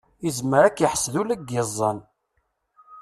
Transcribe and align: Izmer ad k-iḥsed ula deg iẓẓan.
Izmer 0.27 0.63
ad 0.63 0.73
k-iḥsed 0.75 1.13
ula 1.21 1.35
deg 1.39 1.49
iẓẓan. 1.61 1.99